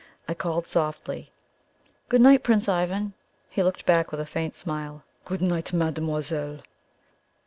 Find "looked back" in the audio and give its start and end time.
3.61-4.09